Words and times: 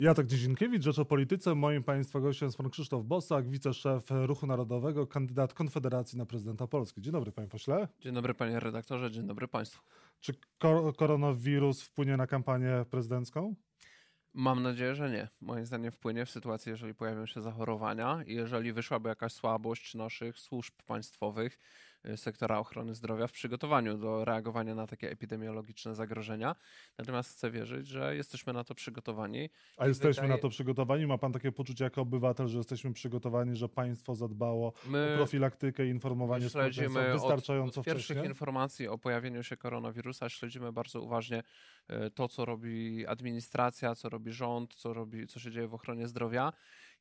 Jacek 0.00 0.26
Dziezinkiewicz, 0.26 0.82
Rzecz 0.82 0.98
o 0.98 1.04
Polityce. 1.04 1.54
Moim 1.54 1.82
Państwa 1.82 2.20
gościem 2.20 2.46
jest 2.46 2.58
pan 2.58 2.70
Krzysztof 2.70 3.04
Bosak, 3.04 3.48
wiceszef 3.48 4.10
Ruchu 4.10 4.46
Narodowego, 4.46 5.06
kandydat 5.06 5.54
Konfederacji 5.54 6.18
na 6.18 6.26
prezydenta 6.26 6.66
Polski. 6.66 7.02
Dzień 7.02 7.12
dobry, 7.12 7.32
panie 7.32 7.48
pośle. 7.48 7.88
Dzień 8.00 8.14
dobry, 8.14 8.34
panie 8.34 8.60
redaktorze, 8.60 9.10
dzień 9.10 9.26
dobry 9.26 9.48
państwu. 9.48 9.82
Czy 10.20 10.34
koronawirus 10.96 11.82
wpłynie 11.82 12.16
na 12.16 12.26
kampanię 12.26 12.84
prezydencką? 12.90 13.54
Mam 14.34 14.62
nadzieję, 14.62 14.94
że 14.94 15.10
nie. 15.10 15.28
Moim 15.40 15.66
zdaniem 15.66 15.92
wpłynie 15.92 16.26
w 16.26 16.30
sytuacji, 16.30 16.70
jeżeli 16.70 16.94
pojawią 16.94 17.26
się 17.26 17.42
zachorowania 17.42 18.22
i 18.26 18.34
jeżeli 18.34 18.72
wyszłaby 18.72 19.08
jakaś 19.08 19.32
słabość 19.32 19.94
naszych 19.94 20.38
służb 20.38 20.74
państwowych, 20.86 21.58
sektora 22.16 22.58
ochrony 22.58 22.94
zdrowia 22.94 23.26
w 23.26 23.32
przygotowaniu 23.32 23.98
do 23.98 24.24
reagowania 24.24 24.74
na 24.74 24.86
takie 24.86 25.10
epidemiologiczne 25.10 25.94
zagrożenia. 25.94 26.56
Natomiast 26.98 27.30
chcę 27.30 27.50
wierzyć, 27.50 27.88
że 27.88 28.16
jesteśmy 28.16 28.52
na 28.52 28.64
to 28.64 28.74
przygotowani. 28.74 29.50
A 29.76 29.86
jesteśmy 29.86 30.22
wydaje... 30.22 30.36
na 30.36 30.42
to 30.42 30.48
przygotowani? 30.48 31.06
Ma 31.06 31.18
pan 31.18 31.32
takie 31.32 31.52
poczucie 31.52 31.84
jako 31.84 32.00
obywatel, 32.00 32.48
że 32.48 32.58
jesteśmy 32.58 32.92
przygotowani, 32.92 33.56
że 33.56 33.68
państwo 33.68 34.14
zadbało 34.14 34.72
My 34.86 35.12
o 35.14 35.16
profilaktykę 35.16 35.86
i 35.86 35.90
informowanie 35.90 36.50
śledzimy 36.50 37.12
wystarczająco 37.12 37.80
od, 37.80 37.86
od 37.88 37.92
pierwszych 37.92 38.24
informacji 38.24 38.88
o 38.88 38.98
pojawieniu 38.98 39.42
się 39.42 39.56
koronawirusa, 39.56 40.28
śledzimy 40.28 40.72
bardzo 40.72 41.00
uważnie 41.00 41.42
y, 41.90 42.10
to, 42.10 42.28
co 42.28 42.44
robi 42.44 43.06
administracja, 43.06 43.94
co 43.94 44.08
robi 44.08 44.26
robi 44.26 44.32
rząd, 44.32 44.74
co, 44.74 44.92
robi, 44.92 45.26
co 45.26 45.40
się 45.40 45.50
dzieje 45.50 45.68
w 45.68 45.74
ochronie 45.74 46.08
zdrowia. 46.08 46.52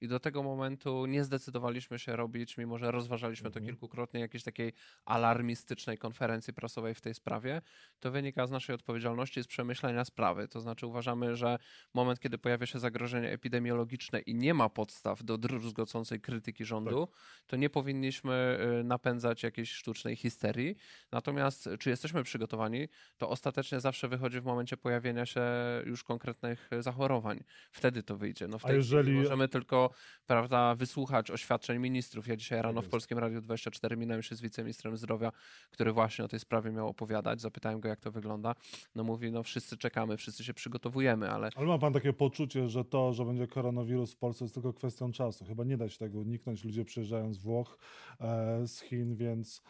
I 0.02 0.08
do 0.08 0.20
tego 0.20 0.44
momentu 0.44 1.06
nie 1.06 1.24
zdecydowaliśmy 1.24 2.00
się 2.00 2.16
robić, 2.16 2.58
mimo 2.58 2.78
że 2.78 2.92
rozważaliśmy 2.92 3.52
to 3.52 3.60
mhm. 3.60 3.66
kilkukrotnie, 3.66 4.20
jakiejś 4.20 4.44
takiej 4.44 4.74
alarmistycznej 5.06 5.98
konferencji 5.98 6.54
prasowej 6.54 6.96
w 6.96 7.02
tej 7.02 7.14
sprawie. 7.14 7.62
To 8.00 8.12
wynika 8.12 8.48
z 8.48 8.52
naszej 8.52 8.76
odpowiedzialności, 8.76 9.44
z 9.44 9.48
przemyślenia 9.48 10.06
sprawy. 10.06 10.48
To 10.48 10.60
znaczy 10.60 10.88
uważamy, 10.88 11.36
że 11.36 11.58
moment, 11.94 12.20
kiedy 12.20 12.38
pojawia 12.38 12.66
się 12.66 12.80
zagrożenie 12.80 13.32
epidemiologiczne 13.32 14.20
i 14.20 14.36
nie 14.36 14.54
ma 14.54 14.70
podstaw 14.70 15.24
do 15.24 15.38
druzgocącej 15.38 16.22
krytyki 16.22 16.66
rządu, 16.66 17.08
tak. 17.08 17.16
to 17.48 17.56
nie 17.56 17.70
powinniśmy 17.70 18.58
y, 18.80 18.84
napędzać 18.84 19.44
jakiejś 19.44 19.72
sztucznej 19.72 20.16
histerii. 20.16 20.76
Natomiast 21.12 21.70
czy 21.80 21.90
jesteśmy 21.90 22.24
przygotowani, 22.24 22.88
to 23.18 23.30
ostatecznie 23.30 23.80
zawsze 23.80 24.08
wychodzi 24.08 24.42
w 24.42 24.46
momencie 24.46 24.78
pojawienia 24.78 25.26
się 25.26 25.42
już 25.86 26.04
konkretnych 26.04 26.70
zachorowań 26.80 27.44
Wtedy 27.72 28.04
to 28.04 28.18
wyjdzie. 28.18 28.48
No 28.48 28.60
w 28.60 28.64
tej 28.64 28.76
jeżeli... 28.76 29.12
możemy 29.14 29.48
tylko 29.48 29.85
prawda, 30.28 30.76
wysłuchać 30.76 31.32
oświadczeń 31.32 31.80
ministrów. 31.80 32.28
Ja 32.28 32.36
dzisiaj 32.36 32.62
rano 32.62 32.82
w 32.82 32.90
Polskim 32.90 33.18
Radiu 33.18 33.42
24 33.42 33.98
minąłem 33.98 34.24
się 34.24 34.36
z 34.36 34.42
wiceministrem 34.42 34.98
zdrowia, 34.98 35.32
który 35.72 35.94
właśnie 35.94 36.26
o 36.26 36.28
tej 36.28 36.40
sprawie 36.40 36.72
miał 36.72 36.88
opowiadać. 36.88 37.42
Zapytałem 37.42 37.80
go, 37.80 37.90
jak 37.90 38.00
to 38.00 38.12
wygląda. 38.12 38.56
No 38.96 39.04
mówi, 39.04 39.32
no 39.32 39.44
wszyscy 39.44 39.78
czekamy, 39.78 40.18
wszyscy 40.18 40.44
się 40.44 40.54
przygotowujemy, 40.54 41.32
ale... 41.32 41.50
Ale 41.56 41.68
ma 41.68 41.78
pan 41.78 41.94
takie 41.94 42.14
poczucie, 42.14 42.70
że 42.70 42.86
to, 42.86 43.14
że 43.14 43.26
będzie 43.26 43.48
koronawirus 43.48 44.14
w 44.14 44.18
Polsce 44.18 44.46
jest 44.46 44.54
tylko 44.54 44.74
kwestią 44.74 45.12
czasu. 45.12 45.46
Chyba 45.46 45.64
nie 45.64 45.78
da 45.78 45.90
się 45.90 45.98
tego 45.98 46.20
uniknąć. 46.20 46.64
Ludzie 46.64 46.86
przyjeżdżają 46.86 47.34
z 47.34 47.38
Włoch, 47.38 47.78
e, 48.22 48.68
z 48.68 48.82
Chin, 48.82 49.16
więc 49.16 49.62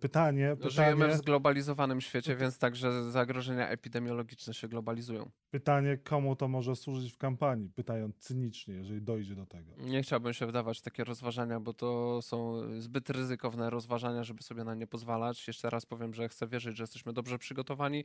pytanie, 0.00 0.48
no, 0.48 0.56
pytanie... 0.56 0.70
Żyjemy 0.70 1.08
w 1.08 1.16
zglobalizowanym 1.16 2.00
świecie, 2.00 2.36
więc 2.36 2.58
także 2.58 3.10
zagrożenia 3.10 3.68
epidemiologiczne 3.68 4.54
się 4.54 4.68
globalizują. 4.68 5.30
Pytanie, 5.50 5.98
komu 5.98 6.36
to 6.36 6.48
może 6.48 6.76
służyć 6.76 7.12
w 7.12 7.16
kampanii? 7.16 7.70
Pytają 7.70 8.12
cynicznie, 8.18 8.74
jeżeli 8.74 9.02
dojdzie 9.02 9.34
do 9.34 9.46
tego. 9.46 9.72
Nie 9.78 10.02
chciałbym 10.02 10.32
się 10.32 10.46
wdawać 10.46 10.78
w 10.78 10.82
takie 10.82 11.04
rozważania, 11.04 11.60
bo 11.60 11.74
to 11.74 12.22
są 12.22 12.60
zbyt 12.80 13.10
ryzykowne 13.10 13.70
rozważania, 13.70 14.24
żeby 14.24 14.42
sobie 14.42 14.64
na 14.64 14.74
nie 14.74 14.86
pozwalać. 14.86 15.46
Jeszcze 15.46 15.70
raz 15.70 15.86
powiem, 15.86 16.14
że 16.14 16.28
chcę 16.28 16.46
wierzyć, 16.46 16.76
że 16.76 16.82
jesteśmy 16.82 17.12
dobrze 17.12 17.38
przygotowani. 17.38 18.04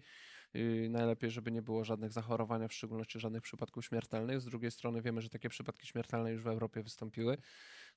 I 0.54 0.88
najlepiej, 0.90 1.32
żeby 1.32 1.52
nie 1.52 1.62
było 1.62 1.84
żadnych 1.84 2.12
zachorowań, 2.12 2.68
w 2.68 2.74
szczególności 2.74 3.20
żadnych 3.20 3.42
przypadków 3.42 3.86
śmiertelnych. 3.86 4.42
Z 4.42 4.46
drugiej 4.46 4.72
strony 4.72 5.02
wiemy, 5.02 5.22
że 5.22 5.30
takie 5.30 5.50
przypadki 5.50 5.88
śmiertelne 5.88 6.32
już 6.32 6.44
w 6.44 6.48
Europie 6.48 6.84
wystąpiły. 6.84 7.38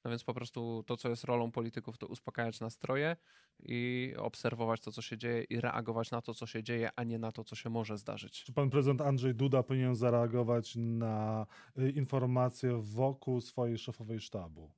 No 0.04 0.10
więc 0.10 0.24
po 0.24 0.34
prostu 0.34 0.84
to, 0.86 0.96
co 0.96 1.08
jest 1.08 1.24
rolą 1.24 1.52
polityków, 1.52 1.98
to 1.98 2.06
uspokajać 2.06 2.60
nastroje 2.60 3.16
i 3.62 4.14
obserwować 4.18 4.80
to, 4.80 4.92
co 4.92 5.02
się 5.02 5.18
dzieje 5.18 5.42
i 5.42 5.61
reagować 5.61 6.11
na 6.11 6.23
to, 6.23 6.34
co 6.34 6.46
się 6.46 6.62
dzieje, 6.62 6.90
a 6.96 7.05
nie 7.05 7.18
na 7.18 7.33
to, 7.33 7.45
co 7.45 7.56
się 7.56 7.70
może 7.70 7.98
zdarzyć. 7.98 8.45
Czy 8.45 8.52
pan 8.52 8.70
prezydent 8.70 9.00
Andrzej 9.00 9.34
Duda 9.34 9.62
powinien 9.62 9.95
zareagować 9.95 10.77
na 10.77 11.46
y, 11.78 11.90
informacje 11.90 12.73
wokół 12.83 13.40
swojej 13.40 13.78
szefowej 13.78 14.20
sztabu? 14.20 14.77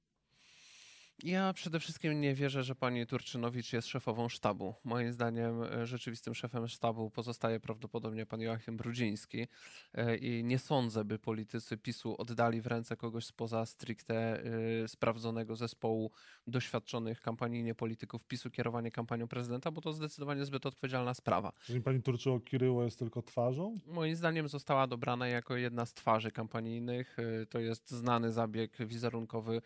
Ja 1.24 1.52
przede 1.52 1.80
wszystkim 1.80 2.20
nie 2.20 2.34
wierzę, 2.34 2.62
że 2.62 2.74
pani 2.74 3.06
Turczynowicz 3.06 3.72
jest 3.72 3.88
szefową 3.88 4.28
sztabu. 4.28 4.74
Moim 4.84 5.12
zdaniem 5.12 5.62
e, 5.62 5.86
rzeczywistym 5.86 6.34
szefem 6.34 6.68
sztabu 6.68 7.10
pozostaje 7.10 7.60
prawdopodobnie 7.60 8.26
pan 8.26 8.40
Joachim 8.40 8.76
Brudziński 8.76 9.46
e, 9.94 10.16
i 10.16 10.44
nie 10.44 10.58
sądzę, 10.58 11.04
by 11.04 11.18
politycy 11.18 11.76
PiSu 11.76 12.14
oddali 12.18 12.60
w 12.60 12.66
ręce 12.66 12.96
kogoś 12.96 13.26
spoza 13.26 13.66
stricte 13.66 14.42
e, 14.84 14.88
sprawdzonego 14.88 15.56
zespołu 15.56 16.10
doświadczonych 16.46 17.20
kampanijnie 17.20 17.74
polityków 17.74 18.24
PiSu 18.24 18.50
kierowanie 18.50 18.90
kampanią 18.90 19.28
prezydenta, 19.28 19.70
bo 19.70 19.80
to 19.80 19.92
zdecydowanie 19.92 20.44
zbyt 20.44 20.66
odpowiedzialna 20.66 21.14
sprawa. 21.14 21.52
Czyli 21.64 21.80
pani 21.80 22.02
Turczyło 22.02 22.40
Kiryło 22.40 22.84
jest 22.84 22.98
tylko 22.98 23.22
twarzą? 23.22 23.78
Moim 23.86 24.16
zdaniem 24.16 24.48
została 24.48 24.86
dobrana 24.86 25.28
jako 25.28 25.56
jedna 25.56 25.86
z 25.86 25.94
twarzy 25.94 26.30
kampanijnych. 26.30 27.16
To 27.50 27.58
jest 27.58 27.90
znany 27.90 28.32
zabieg 28.32 28.86
wizerunkowy, 28.86 29.62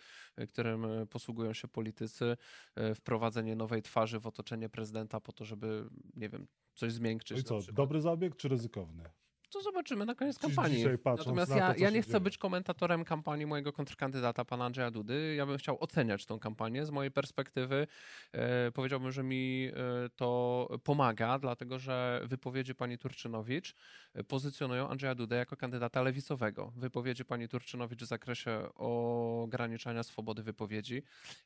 którym 0.49 0.87
posługuje 1.11 1.44
posługują 1.45 1.53
się 1.55 1.69
politycy, 1.69 2.37
e, 2.77 2.95
wprowadzenie 2.95 3.57
nowej 3.57 3.83
twarzy 3.83 4.21
w 4.21 4.27
otoczenie 4.27 4.69
prezydenta 4.69 5.21
po 5.21 5.33
to, 5.33 5.45
żeby, 5.45 5.89
nie 6.17 6.29
wiem, 6.29 6.47
coś 6.75 6.93
zmiękczyć. 6.93 7.37
No 7.37 7.59
i 7.59 7.63
co, 7.63 7.73
dobry 7.73 8.01
zabieg 8.01 8.37
czy 8.37 8.49
ryzykowny? 8.49 9.05
To 9.49 9.63
zobaczymy 9.63 10.07
na 10.07 10.15
koniec 10.15 10.39
kampanii. 10.39 10.85
Natomiast 11.05 11.57
ja, 11.57 11.75
to, 11.75 11.81
ja 11.81 11.91
nie 11.91 12.03
chcę 12.03 12.11
dzieje. 12.11 12.21
być 12.21 12.39
komentatorem 12.39 13.05
kampanii 13.05 13.47
mojego 13.47 13.73
kontrkandydata, 13.73 14.45
pana 14.45 14.65
Andrzeja 14.65 14.91
Dudy. 14.91 15.35
Ja 15.37 15.47
bym 15.47 15.59
chciał 15.59 15.77
oceniać 15.81 16.27
tą 16.27 16.39
kampanię. 16.39 16.87
Z 16.87 16.91
mojej 16.91 17.11
perspektywy 17.11 17.87
e, 18.33 18.73
powiedziałbym, 18.73 19.13
że 19.13 19.23
mi 19.23 19.71
e, 20.05 20.09
to 20.17 20.69
pomaga, 20.85 21.39
dlatego 21.39 21.79
że 21.79 22.21
wypowiedzi 22.25 22.75
pani 22.75 22.99
Turczynowicz 22.99 23.75
e, 24.15 24.25
pozycjonują 24.25 24.89
Andrzeja 24.89 25.15
Dudę 25.15 25.37
jako 25.37 25.57
kandydata 25.57 26.03
lewicowego. 26.03 26.73
Wypowiedzi 26.77 27.25
pani 27.25 27.49
Turczynowicz 27.49 28.03
w 28.03 28.07
zakresie 28.07 28.69
ograniczania 28.75 30.03
swobody 30.03 30.43
wypowiedzi, 30.43 31.03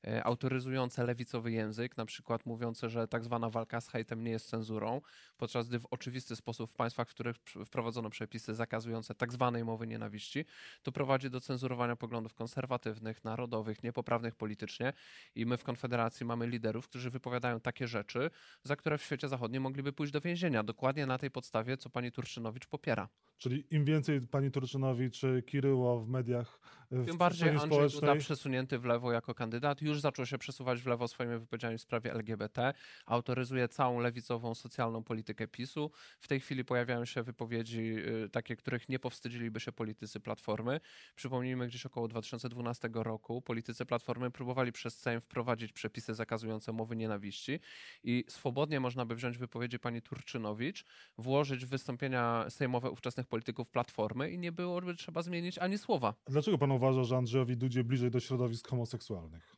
e, 0.07 0.25
autoryzujące 0.25 1.05
lewicowy 1.05 1.53
język, 1.53 1.97
na 1.97 2.07
przykład 2.07 2.47
mówiące, 2.47 2.89
że 2.89 3.09
tak 3.09 3.25
zwana 3.25 3.51
walka 3.51 3.81
z 3.81 3.89
hejtem 3.89 4.25
nie 4.25 4.31
jest 4.31 4.49
cenzurą, 4.51 5.01
podczas 5.37 5.69
gdy 5.69 5.79
w 5.79 5.87
oczywisty 5.87 6.37
sposób 6.37 6.71
w 6.71 6.75
państwach, 6.75 7.09
w 7.09 7.11
których 7.11 7.37
wprowadzono 7.67 7.98
wprowadzono 7.99 8.11
przepisy 8.11 8.55
zakazujące 8.55 9.15
tak 9.15 9.33
zwanej 9.33 9.65
mowy 9.65 9.87
nienawiści, 9.87 10.45
to 10.83 10.93
prowadzi 10.93 11.31
do 11.31 11.41
cenzurowania 11.41 11.97
poglądów 11.97 12.35
konserwatywnych, 12.35 13.25
narodowych, 13.25 13.83
niepoprawnych 13.83 14.35
politycznie 14.35 14.93
i 15.35 15.47
my 15.47 15.57
w 15.57 15.65
Konfederacji 15.65 16.27
mamy 16.27 16.47
liderów, 16.47 16.89
którzy 16.89 17.11
wypowiadają 17.11 17.61
takie 17.61 17.87
rzeczy, 17.87 18.31
za 18.63 18.77
które 18.77 18.99
w 18.99 19.03
świecie 19.03 19.29
zachodnim 19.29 19.63
mogliby 19.63 19.93
pójść 19.93 20.13
do 20.13 20.21
więzienia. 20.21 20.63
Dokładnie 20.63 21.07
na 21.07 21.19
tej 21.19 21.31
podstawie, 21.31 21.77
co 21.77 21.91
pani 21.91 22.13
Turczynowicz 22.13 22.67
popiera. 22.67 23.09
Czyli 23.39 23.65
im 23.71 23.85
więcej 23.85 24.21
pani 24.21 24.51
Turczynowicz 24.51 25.23
Kiryło 25.47 26.01
w 26.01 26.09
mediach 26.09 26.61
w 26.91 27.07
Tym 27.07 27.17
bardziej 27.17 27.49
Andrzej 27.49 27.89
Duda 27.91 28.17
przesunięty 28.17 28.79
w 28.79 28.85
lewo 28.85 29.13
jako 29.13 29.35
kandydat 29.35 29.83
już 29.83 30.01
zaczął 30.01 30.27
się 30.27 30.39
przesuwać 30.39 30.83
w 30.83 30.87
lewo 30.87 31.09
swoimi 31.09 31.39
wypowiedziami 31.39 31.79
w 31.79 31.83
sprawie 31.83 32.13
LGBT, 32.13 32.75
autoryzuje 33.07 33.69
całą 33.69 34.01
lewicową, 34.01 34.55
socjalną 34.55 35.05
politykę 35.05 35.49
PiSu. 35.49 35.91
W 36.21 36.29
tej 36.29 36.41
chwili 36.41 36.65
pojawiają 36.65 37.05
się 37.05 37.23
wypowiedzi 37.23 37.99
Y, 38.09 38.29
takie, 38.31 38.57
których 38.57 38.89
nie 38.89 38.99
powstydziliby 38.99 39.61
się 39.61 39.73
politycy 39.73 40.21
Platformy. 40.21 40.81
Przypomnijmy, 41.15 41.67
gdzieś 41.67 41.87
około 41.87 42.09
2012 42.09 42.91
roku 42.95 43.43
politycy 43.43 43.87
Platformy 43.87 44.31
próbowali 44.31 44.73
przez 44.73 45.01
Sejm 45.01 45.21
wprowadzić 45.21 45.73
przepisy 45.73 46.15
zakazujące 46.15 46.73
mowy 46.73 46.97
nienawiści 46.97 47.61
i 48.05 48.25
swobodnie 48.29 48.81
można 48.81 49.07
by 49.07 49.15
wziąć 49.15 49.39
wypowiedzi 49.39 49.79
pani 49.79 50.03
Turczynowicz, 50.03 50.85
włożyć 51.19 51.67
w 51.67 51.69
wystąpienia 51.69 52.45
sejmowe 52.49 52.91
ówczesnych 52.91 53.27
polityków 53.27 53.69
Platformy 53.69 54.31
i 54.31 54.39
nie 54.39 54.53
byłoby 54.53 54.95
trzeba 54.95 55.23
zmienić 55.23 55.59
ani 55.59 55.79
słowa. 55.79 56.15
Dlaczego 56.27 56.59
pan 56.59 56.73
uważa, 56.79 57.05
że 57.05 57.17
Andrzejowi 57.17 57.57
Dudzie 57.57 57.85
bliżej 57.85 58.11
do 58.11 58.21
środowisk 58.21 58.69
homoseksualnych? 58.69 59.58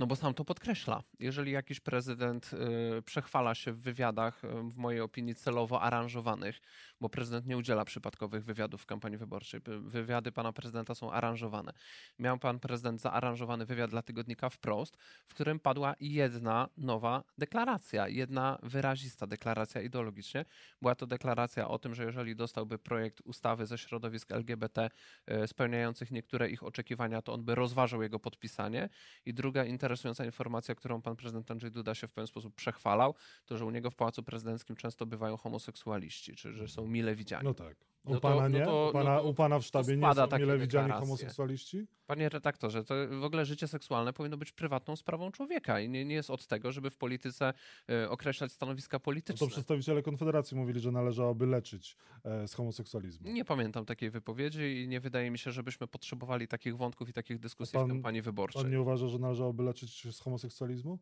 No 0.00 0.06
bo 0.06 0.16
sam 0.16 0.34
to 0.34 0.44
podkreśla. 0.44 1.02
Jeżeli 1.18 1.52
jakiś 1.52 1.80
prezydent 1.80 2.50
y, 2.98 3.02
przechwala 3.02 3.54
się 3.54 3.72
w 3.72 3.80
wywiadach, 3.80 4.44
y, 4.44 4.48
w 4.70 4.76
mojej 4.76 5.00
opinii 5.00 5.34
celowo 5.34 5.82
aranżowanych, 5.82 6.60
bo 7.00 7.08
prezydent 7.08 7.46
nie 7.46 7.56
udziela 7.56 7.84
przypadkowych 7.84 8.44
wywiadów 8.44 8.82
w 8.82 8.86
kampanii 8.86 9.18
wyborczej. 9.18 9.60
Wywiady 9.80 10.32
pana 10.32 10.52
prezydenta 10.52 10.94
są 10.94 11.12
aranżowane. 11.12 11.72
Miał 12.18 12.38
pan 12.38 12.60
prezydent 12.60 13.00
zaaranżowany 13.00 13.66
wywiad 13.66 13.90
dla 13.90 14.02
tygodnika 14.02 14.50
wprost, 14.50 14.96
w 15.26 15.34
którym 15.34 15.60
padła 15.60 15.94
jedna 16.00 16.68
nowa 16.76 17.24
deklaracja, 17.38 18.08
jedna 18.08 18.58
wyrazista 18.62 19.26
deklaracja 19.26 19.82
ideologicznie. 19.82 20.44
Była 20.82 20.94
to 20.94 21.06
deklaracja 21.06 21.68
o 21.68 21.78
tym, 21.78 21.94
że 21.94 22.04
jeżeli 22.04 22.36
dostałby 22.36 22.78
projekt 22.78 23.20
ustawy 23.20 23.66
ze 23.66 23.78
środowisk 23.78 24.32
LGBT 24.32 24.90
y, 25.30 25.46
spełniających 25.46 26.10
niektóre 26.10 26.50
ich 26.50 26.62
oczekiwania, 26.62 27.22
to 27.22 27.32
on 27.32 27.44
by 27.44 27.54
rozważał 27.54 28.02
jego 28.02 28.18
podpisanie. 28.18 28.88
I 29.26 29.34
druga 29.34 29.64
interesująca 29.90 30.24
informacja, 30.24 30.74
którą 30.74 31.02
pan 31.02 31.16
prezydent 31.16 31.50
Andrzej 31.50 31.70
Duda 31.70 31.94
się 31.94 32.06
w 32.06 32.12
pewien 32.12 32.26
sposób 32.26 32.54
przechwalał, 32.54 33.14
to 33.46 33.56
że 33.56 33.64
u 33.64 33.70
niego 33.70 33.90
w 33.90 33.94
Pałacu 33.96 34.22
Prezydenckim 34.22 34.76
często 34.76 35.06
bywają 35.06 35.36
homoseksualiści, 35.36 36.36
czy 36.36 36.52
że 36.52 36.68
są 36.68 36.86
mile 36.86 37.14
widziani. 37.14 37.44
No 37.44 37.54
tak. 37.54 37.76
U 38.04 38.14
no 38.14 38.20
pana 38.20 38.42
to, 38.42 38.48
nie? 38.48 38.58
No 38.58 38.64
to, 38.64 38.88
u, 38.88 38.92
pana, 38.92 39.14
no 39.14 39.22
to, 39.22 39.28
u 39.28 39.34
pana 39.34 39.58
w 39.58 39.64
sztabie 39.64 39.96
nie 39.96 40.14
są 40.14 40.38
mile 40.38 40.58
widziani 40.58 40.92
homoseksualiści? 40.92 41.86
Panie 42.06 42.28
redaktorze, 42.28 42.84
to 42.84 42.94
w 43.20 43.24
ogóle 43.24 43.44
życie 43.44 43.68
seksualne 43.68 44.12
powinno 44.12 44.36
być 44.36 44.52
prywatną 44.52 44.96
sprawą 44.96 45.30
człowieka 45.30 45.80
i 45.80 45.88
nie, 45.88 46.04
nie 46.04 46.14
jest 46.14 46.30
od 46.30 46.46
tego, 46.46 46.72
żeby 46.72 46.90
w 46.90 46.96
polityce 46.96 47.52
e, 47.90 48.10
określać 48.10 48.52
stanowiska 48.52 49.00
polityczne. 49.00 49.44
No 49.44 49.48
to 49.48 49.52
przedstawiciele 49.52 50.02
Konfederacji 50.02 50.56
mówili, 50.56 50.80
że 50.80 50.92
należałoby 50.92 51.46
leczyć 51.46 51.96
e, 52.24 52.48
z 52.48 52.54
homoseksualizmu. 52.54 53.32
Nie 53.32 53.44
pamiętam 53.44 53.84
takiej 53.84 54.10
wypowiedzi 54.10 54.62
i 54.62 54.88
nie 54.88 55.00
wydaje 55.00 55.30
mi 55.30 55.38
się, 55.38 55.50
żebyśmy 55.52 55.86
potrzebowali 55.86 56.48
takich 56.48 56.76
wątków 56.76 57.08
i 57.08 57.12
takich 57.12 57.38
dyskusji 57.38 57.72
pan, 57.72 57.86
w 57.86 57.88
kampanii 57.88 58.22
wyborczej. 58.22 58.62
Pan 58.62 58.70
nie 58.70 58.80
uważa, 58.80 59.08
że 59.08 59.18
należałoby 59.18 59.62
leczyć 59.62 60.16
z 60.16 60.20
homoseksualizmu? 60.20 60.98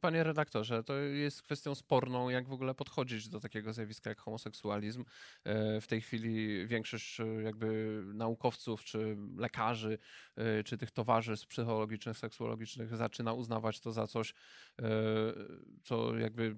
Panie 0.00 0.24
redaktorze, 0.24 0.84
to 0.84 0.96
jest 0.96 1.42
kwestią 1.42 1.74
sporną, 1.74 2.28
jak 2.28 2.48
w 2.48 2.52
ogóle 2.52 2.74
podchodzić 2.74 3.28
do 3.28 3.40
takiego 3.40 3.72
zjawiska 3.72 4.10
jak 4.10 4.20
homoseksualizm. 4.20 5.04
E, 5.44 5.80
w 5.80 5.86
tej 5.86 6.00
chwili 6.00 6.66
większość 6.66 7.20
e, 7.20 7.26
jakby 7.26 8.00
naukowców, 8.14 8.84
czy 8.84 9.16
lekarzy, 9.36 9.98
e, 10.36 10.64
czy 10.64 10.78
tych 10.78 10.90
towarzystw 10.90 11.46
psychologicznych, 11.46 12.18
seksuologicznych 12.18 12.96
zaczyna 12.96 13.32
uznawać 13.32 13.80
to 13.80 13.92
za 13.92 14.06
coś, 14.06 14.34
co 15.82 16.18
jakby 16.18 16.56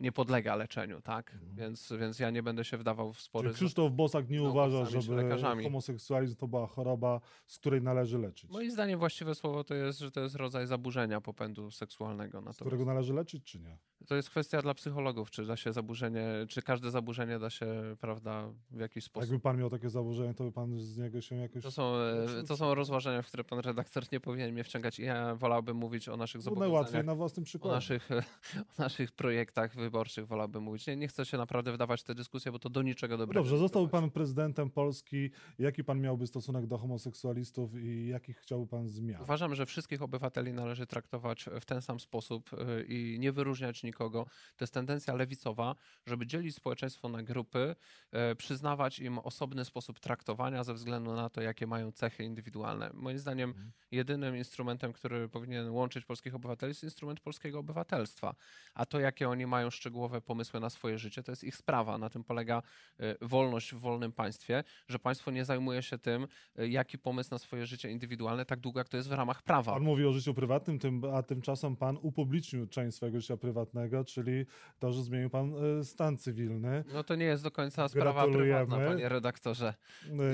nie 0.00 0.12
podlega 0.12 0.56
leczeniu, 0.56 1.00
tak? 1.00 1.32
Mhm. 1.32 1.56
Więc, 1.56 1.92
więc 2.00 2.18
ja 2.18 2.30
nie 2.30 2.42
będę 2.42 2.64
się 2.64 2.78
wdawał 2.78 3.12
w 3.12 3.20
spory. 3.20 3.48
Czyli 3.48 3.56
Krzysztof 3.56 3.92
Bosak 3.92 4.30
nie 4.30 4.42
uważa, 4.42 4.84
żeby 4.84 5.30
homoseksualizm 5.62 6.36
to 6.36 6.48
była 6.48 6.66
choroba, 6.66 7.20
z 7.46 7.58
której 7.58 7.82
należy 7.82 8.18
leczyć. 8.18 8.50
Moim 8.50 8.70
zdaniem 8.70 8.98
właściwe 8.98 9.34
słowo 9.34 9.64
to 9.64 9.74
jest, 9.74 9.98
że 9.98 10.10
to 10.10 10.20
jest 10.20 10.34
rodzaj 10.34 10.66
zaburzenia 10.66 11.20
popędu 11.20 11.70
seksualnego. 11.70 12.38
Natomiast... 12.38 12.58
Z 12.58 12.62
którego 12.62 12.84
należy 12.84 13.14
leczyć, 13.14 13.44
czy 13.44 13.60
nie? 13.60 13.78
To 14.06 14.14
jest 14.14 14.30
kwestia 14.30 14.62
dla 14.62 14.74
psychologów, 14.74 15.30
czy 15.30 15.46
da 15.46 15.56
się 15.56 15.72
zaburzenie, 15.72 16.26
czy 16.48 16.62
każde 16.62 16.90
zaburzenie 16.90 17.38
da 17.38 17.50
się, 17.50 17.96
prawda, 18.00 18.52
w 18.70 18.80
jakiś 18.80 19.04
sposób. 19.04 19.30
Jakby 19.30 19.42
pan 19.42 19.58
miał 19.58 19.70
takie 19.70 19.90
zaburzenie, 19.90 20.34
to 20.34 20.44
by 20.44 20.52
pan 20.52 20.78
z 20.78 20.96
niego 20.96 21.20
się 21.20 21.36
jakoś... 21.36 21.62
To 21.62 21.70
są, 21.70 21.94
e, 21.94 22.44
to 22.48 22.56
są 22.56 22.74
rozważania, 22.74 23.22
w 23.22 23.26
które 23.26 23.44
pan 23.44 23.58
redaktor 23.58 24.04
nie 24.12 24.20
powinien 24.20 24.52
mnie 24.52 24.64
wciągać 24.64 24.98
i 24.98 25.02
ja 25.02 25.34
wolałbym 25.34 25.76
mówić 25.76 26.08
o 26.08 26.16
naszych 26.16 26.38
no 26.38 26.42
zobowiązaniach. 26.42 26.72
Najłatwiej 26.72 27.04
na 27.04 27.14
własnym 27.14 27.44
przykładzie. 27.44 27.72
O 27.72 27.76
naszych, 27.76 28.08
o 28.78 28.82
naszych 28.82 29.12
projektach 29.12 29.74
wyborczych 29.90 30.26
wolałbym 30.26 30.62
mówić. 30.62 30.86
Nie, 30.86 30.96
nie 30.96 31.08
chcę 31.08 31.26
się 31.26 31.36
naprawdę 31.36 31.72
wydawać 31.72 32.00
w 32.00 32.04
tę 32.04 32.14
dyskusję, 32.14 32.52
bo 32.52 32.58
to 32.58 32.70
do 32.70 32.82
niczego 32.82 33.16
dobrego. 33.16 33.40
Dobrze, 33.40 33.58
zostałby 33.58 33.90
pan 33.90 34.10
prezydentem 34.10 34.70
Polski. 34.70 35.30
Jaki 35.58 35.84
pan 35.84 36.00
miałby 36.00 36.26
stosunek 36.26 36.66
do 36.66 36.78
homoseksualistów 36.78 37.70
i 37.76 38.08
jakich 38.08 38.38
chciałby 38.38 38.66
pan 38.66 38.88
zmian? 38.88 39.22
Uważam, 39.22 39.54
że 39.54 39.66
wszystkich 39.66 40.02
obywateli 40.02 40.52
należy 40.52 40.86
traktować 40.86 41.44
w 41.60 41.64
ten 41.64 41.82
sam 41.82 42.00
sposób 42.00 42.50
e, 42.52 42.82
i 42.82 43.18
nie 43.18 43.32
wyróżniać 43.32 43.82
nikogo. 43.82 44.24
To 44.56 44.64
jest 44.64 44.74
tendencja 44.74 45.14
lewicowa, 45.14 45.74
żeby 46.06 46.26
dzielić 46.26 46.54
społeczeństwo 46.54 47.08
na 47.08 47.22
grupy, 47.22 47.76
e, 48.12 48.34
przyznawać 48.34 48.98
im 48.98 49.18
osobny 49.18 49.64
sposób 49.64 50.00
traktowania 50.00 50.64
ze 50.64 50.74
względu 50.74 51.14
na 51.14 51.30
to, 51.30 51.40
jakie 51.42 51.66
mają 51.66 51.92
cechy 51.92 52.24
indywidualne. 52.24 52.90
Moim 52.94 53.18
zdaniem 53.18 53.50
mhm. 53.50 53.72
jedynym 53.90 54.36
instrumentem, 54.36 54.92
który 54.92 55.28
powinien 55.28 55.70
łączyć 55.70 56.04
polskich 56.04 56.34
obywateli 56.34 56.70
jest 56.70 56.84
instrument 56.84 57.20
polskiego 57.20 57.58
obywatelstwa. 57.58 58.34
A 58.74 58.86
to, 58.86 59.00
jakie 59.00 59.28
oni 59.28 59.46
mają 59.46 59.70
szczegółowe 59.80 60.20
pomysły 60.20 60.60
na 60.60 60.70
swoje 60.70 60.98
życie, 60.98 61.22
to 61.22 61.32
jest 61.32 61.44
ich 61.44 61.56
sprawa. 61.56 61.98
Na 61.98 62.10
tym 62.10 62.24
polega 62.24 62.62
e, 62.98 63.16
wolność 63.20 63.74
w 63.74 63.78
wolnym 63.78 64.12
państwie, 64.12 64.64
że 64.88 64.98
państwo 64.98 65.30
nie 65.30 65.44
zajmuje 65.44 65.82
się 65.82 65.98
tym, 65.98 66.26
e, 66.56 66.68
jaki 66.68 66.98
pomysł 66.98 67.30
na 67.30 67.38
swoje 67.38 67.66
życie 67.66 67.90
indywidualne, 67.90 68.44
tak 68.44 68.60
długo 68.60 68.80
jak 68.80 68.88
to 68.88 68.96
jest 68.96 69.08
w 69.08 69.12
ramach 69.12 69.42
prawa. 69.42 69.72
Pan 69.72 69.82
mówi 69.82 70.04
o 70.06 70.12
życiu 70.12 70.34
prywatnym, 70.34 70.78
a 71.14 71.22
tymczasem 71.22 71.76
pan 71.76 71.98
upublicznił 72.02 72.66
część 72.66 72.96
swojego 72.96 73.20
życia 73.20 73.36
prywatnego, 73.36 74.04
czyli 74.04 74.46
to, 74.78 74.92
że 74.92 75.02
zmienił 75.02 75.30
pan 75.30 75.54
e, 75.80 75.84
stan 75.84 76.16
cywilny. 76.16 76.84
No 76.92 77.04
to 77.04 77.14
nie 77.14 77.24
jest 77.24 77.42
do 77.42 77.50
końca 77.50 77.88
sprawa 77.88 78.28
prywatna, 78.28 78.76
panie 78.76 79.08
redaktorze. 79.08 79.74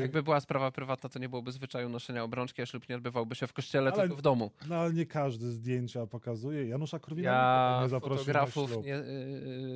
Jakby 0.01 0.23
była 0.23 0.41
sprawa 0.41 0.71
prywatna, 0.71 1.09
to 1.09 1.19
nie 1.19 1.29
byłoby 1.29 1.53
zwyczaju 1.53 1.89
noszenia 1.89 2.25
obrączki, 2.25 2.63
a 2.63 2.67
ślub 2.67 2.89
nie 2.89 2.97
odbywałby 2.97 3.35
się 3.35 3.47
w 3.47 3.53
kościele, 3.53 3.93
ale, 3.93 4.01
tylko 4.01 4.17
w 4.17 4.23
domu. 4.23 4.51
No 4.69 4.77
ale 4.77 4.93
nie 4.93 5.07
każdy 5.07 5.51
zdjęcia 5.51 6.07
pokazuje. 6.07 6.69
Janusza 6.69 6.99
Korwina 6.99 7.31
ja 7.31 7.81
nie 7.83 7.89
zaprosił 7.89 8.17
fotografów 8.19 8.71
nie, 8.85 9.05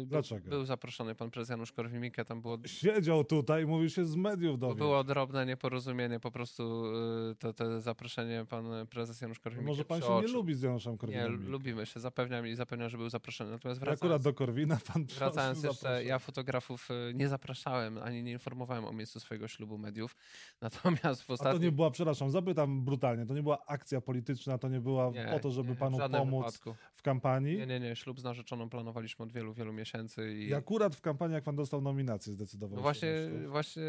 Dlaczego? 0.07 0.51
Był 0.51 0.65
zaproszony 0.65 1.15
pan 1.15 1.31
prezes 1.31 1.51
Janusz 1.51 1.73
Korwin-Mikke, 1.73 2.25
tam 2.25 2.43
było... 2.43 2.59
Siedział 2.67 3.25
tutaj, 3.25 3.67
mówił 3.67 3.89
się 3.89 4.05
z 4.05 4.17
mediów 4.17 4.59
dowiedzieć. 4.59 4.79
Było 4.79 5.05
drobne 5.05 5.47
nieporozumienie, 5.47 6.21
po 6.21 6.31
prostu 6.31 6.85
yy, 7.29 7.35
to, 7.35 7.53
to 7.53 7.81
zaproszenie 7.81 8.47
pan 8.49 8.87
prezes 8.91 9.21
Janusz 9.21 9.41
Korwin-Mikke 9.41 9.67
Może 9.67 9.85
pan 9.85 10.03
się 10.03 10.21
nie 10.23 10.29
lubi 10.29 10.55
z 10.55 10.63
Januszem 10.63 10.99
Korwinem? 10.99 11.43
Nie, 11.43 11.49
lubimy 11.49 11.87
się, 11.87 12.01
zapewniam 12.01 12.47
i 12.47 12.55
zapewniam, 12.55 12.89
że 12.89 12.99
był 12.99 13.09
zaproszony. 13.09 13.51
Natomiast 13.51 13.81
wracając, 13.81 14.03
Akurat 14.03 14.23
do 14.23 14.35
Korwina 14.35 14.79
pan 14.93 15.05
Wracając 15.05 15.63
jeszcze, 15.63 16.05
ja 16.05 16.19
fotografów 16.19 16.89
y, 16.91 17.15
nie 17.15 17.29
zapraszałem, 17.29 17.99
ani 17.99 18.23
nie 18.23 18.33
informowałem 18.33 18.85
o 18.85 18.93
miejscu 18.93 19.21
swojego 19.21 19.49
ślubu 19.49 19.79
mediów. 19.79 20.17
Natomiast 20.61 21.23
w 21.23 21.31
ostatnim... 21.31 21.57
A 21.57 21.59
to 21.59 21.65
nie 21.65 21.73
była, 21.73 21.91
przepraszam, 21.91 22.31
zapytam 22.31 22.85
brutalnie, 22.85 23.27
to 23.27 23.35
nie 23.35 23.43
była 23.43 23.67
akcja 23.67 24.01
polityczna, 24.01 24.59
to 24.59 24.69
nie 24.69 24.81
była 24.81 25.11
nie, 25.11 25.29
po 25.31 25.39
to, 25.41 25.51
żeby 25.51 25.71
nie, 25.71 25.77
panu 25.77 25.99
pomóc 26.11 26.47
wypadku. 26.47 26.75
w 26.93 27.03
kampanii? 27.03 27.59
Nie, 27.59 27.67
nie, 27.67 27.81
nie. 27.81 27.97
Ślub 27.97 28.21
z 28.21 28.25
narzeczoną 28.25 28.71
planowaliśmy 28.71 29.25
od 29.25 29.33
wielu, 29.33 29.40
wielu 29.55 29.73
miesięcy. 29.73 30.35
I, 30.35 30.49
I 30.49 30.55
akurat 30.55 30.97
w 30.97 31.01
kampanii, 31.01 31.35
jak 31.35 31.45
pan 31.45 31.57
dostał 31.57 31.81
nominację, 31.81 32.33
zdecydował 32.33 32.77
no 32.77 32.83
właśnie, 32.83 33.13
właśnie 33.49 33.83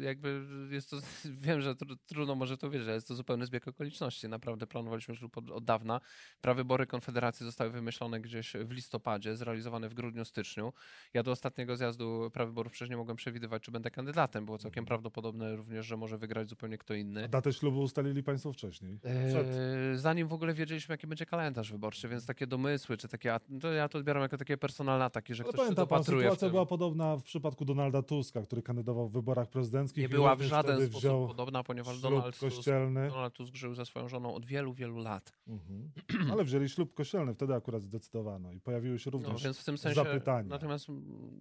jakby 0.00 0.46
jest 0.70 0.90
to, 0.90 0.96
wiem, 1.46 1.60
że 1.60 1.74
trudno 2.06 2.34
może 2.34 2.58
to 2.58 2.70
wiedzieć, 2.70 2.86
ale 2.86 2.94
jest 2.94 3.08
to 3.08 3.14
zupełny 3.14 3.46
zbieg 3.46 3.68
okoliczności. 3.68 4.28
Naprawdę 4.28 4.66
planowaliśmy 4.66 5.16
ślub 5.16 5.38
od, 5.38 5.50
od 5.50 5.64
dawna. 5.64 6.00
Prawybory 6.40 6.86
Konfederacji 6.86 7.46
zostały 7.46 7.70
wymyślone 7.70 8.20
gdzieś 8.20 8.52
w 8.52 8.70
listopadzie, 8.70 9.36
zrealizowane 9.36 9.88
w 9.88 9.94
grudniu, 9.94 10.24
styczniu. 10.24 10.72
Ja 11.14 11.22
do 11.22 11.30
ostatniego 11.30 11.76
zjazdu 11.76 12.30
prawyborów 12.32 12.72
przecież 12.72 12.90
nie 12.90 12.96
mogłem 12.96 13.16
przewidywać, 13.16 13.62
czy 13.62 13.70
będę 13.70 13.90
kandydatem. 13.90 14.44
Było 14.44 14.58
całkiem 14.58 14.82
mhm. 14.82 14.86
prawdopodobne 14.86 15.56
również, 15.56 15.86
że 15.86 15.96
może 15.96 16.18
wygrać 16.18 16.48
zupełnie 16.48 16.78
kto 16.78 16.94
inny. 16.94 17.24
A 17.24 17.28
datę 17.28 17.52
ślubu 17.52 17.80
ustalili 17.80 18.22
państwo 18.22 18.52
wcześniej? 18.52 18.98
Przed... 19.28 19.46
Eee, 19.46 19.98
zanim 19.98 20.28
w 20.28 20.32
ogóle 20.32 20.54
wiedzieliśmy, 20.54 20.92
jaki 20.92 21.06
będzie 21.06 21.26
kalendarz 21.26 21.72
wyborczy, 21.72 22.08
więc 22.08 22.26
takie 22.26 22.46
domysły, 22.46 22.96
czy 22.96 23.08
takie, 23.08 23.36
to 23.60 23.72
ja 23.72 23.88
to 23.88 23.98
odbieram 23.98 24.22
jako 24.22 24.36
takie 24.38 24.56
personalne 24.64 25.04
ataki, 25.04 25.34
że 25.34 25.44
ktoś 25.44 25.56
pamięta 25.56 25.82
się 25.82 25.88
pan, 25.88 26.04
sytuacja 26.04 26.50
była 26.50 26.66
podobna 26.66 27.16
w 27.16 27.22
przypadku 27.22 27.64
Donalda 27.64 28.02
Tuska, 28.02 28.42
który 28.42 28.62
kandydował 28.62 29.08
w 29.08 29.12
wyborach 29.12 29.48
prezydenckich. 29.48 30.02
Nie 30.02 30.08
była 30.08 30.36
w 30.36 30.42
żaden 30.42 30.76
sposób 30.76 31.00
wziął 31.00 31.28
podobna, 31.28 31.64
ponieważ 31.64 32.00
Donald 32.00 32.38
Tusk, 32.38 32.64
Donald 32.94 33.34
Tusk 33.34 33.54
żył 33.54 33.74
ze 33.74 33.86
swoją 33.86 34.08
żoną 34.08 34.34
od 34.34 34.46
wielu, 34.46 34.74
wielu 34.74 34.98
lat. 34.98 35.32
Mhm. 35.48 35.90
Ale 36.32 36.44
wzięli 36.44 36.68
ślub 36.68 36.94
kościelny, 36.94 37.34
wtedy 37.34 37.54
akurat 37.54 37.82
zdecydowano 37.82 38.52
i 38.52 38.60
pojawiły 38.60 38.98
się 38.98 39.10
również 39.10 39.32
no, 39.32 39.38
więc 39.38 39.58
w 39.58 39.64
tym 39.64 39.78
sensie, 39.78 39.94
zapytania. 39.94 40.48
Natomiast 40.48 40.86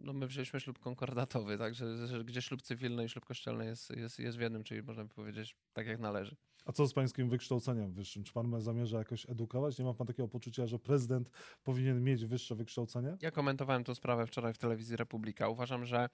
no, 0.02 0.14
my 0.14 0.28
wzięliśmy 0.28 0.60
ślub 0.60 0.80
konkordatowy, 0.80 1.58
także 1.58 2.08
że, 2.08 2.24
gdzie 2.24 2.42
ślub 2.42 2.62
cywilny 2.62 3.06
i 3.06 3.10
ślub 3.10 3.26
kościelny 3.26 3.66
jest, 3.66 3.90
jest, 3.90 4.20
jest 4.20 4.38
w 4.38 4.42
jednym, 4.42 4.64
czyli 4.64 4.84
można 4.84 5.04
by 5.04 5.10
powiedzieć 5.10 5.56
tak 5.74 5.88
jak 5.88 6.00
należy. 6.00 6.36
A 6.66 6.72
co 6.72 6.88
z 6.88 6.94
pańskim 6.94 7.30
wykształceniem 7.30 7.94
wyższym? 7.94 8.24
Czy 8.24 8.34
pan 8.34 8.62
zamierza 8.62 8.98
jakoś 8.98 9.30
edukować? 9.30 9.80
Nie 9.80 9.86
ma 9.86 9.94
pan 9.94 10.08
takiego 10.08 10.28
poczucia, 10.28 10.68
że 10.68 10.80
prezydent 10.80 11.30
powinien 11.64 12.04
mieć 12.04 12.26
wyższe 12.26 12.56
wykształcenie? 12.56 13.13
Ja 13.22 13.32
komentowałem 13.32 13.84
tę 13.84 13.96
sprawę 13.96 14.28
wczoraj 14.28 14.54
w 14.54 14.58
telewizji 14.58 14.96
Republika. 14.96 15.50
Uważam, 15.50 15.86
że 15.86 16.10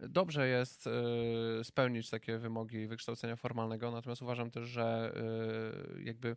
dobrze 0.00 0.48
jest 0.48 0.86
y, 0.86 1.64
spełnić 1.64 2.10
takie 2.10 2.38
wymogi 2.38 2.86
wykształcenia 2.86 3.36
formalnego, 3.36 3.90
natomiast 3.90 4.22
uważam 4.22 4.50
też, 4.50 4.64
że 4.64 5.12
y, 5.96 6.02
jakby 6.02 6.36